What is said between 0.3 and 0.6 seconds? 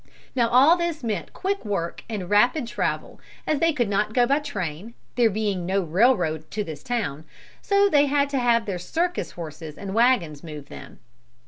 Now